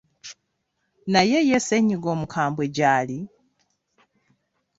[1.11, 3.19] Naye ye ssennyiga omukambwe gy’ali?